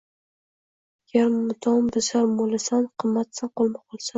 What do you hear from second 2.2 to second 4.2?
moʼlsan, qimmatsan– qoʼlma-qoʼlsan